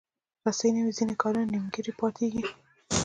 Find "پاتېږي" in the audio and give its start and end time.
1.99-2.43